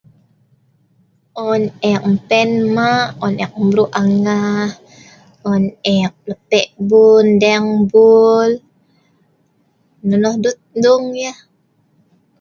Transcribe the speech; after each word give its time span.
On 1.49 1.61
eek 1.89 2.01
mpen 2.15 2.49
ma', 2.75 3.11
on 3.23 3.33
eek 3.43 3.53
mrue' 3.65 3.93
angah, 4.01 4.69
on 5.49 5.61
eek 5.95 6.13
lepe' 6.29 6.73
bul 6.87 7.23
ndeeng 7.37 7.69
bul 7.91 8.49
nonoh 10.07 10.35
duet 10.41 10.59
duung 10.81 11.07
yeh. 11.21 11.37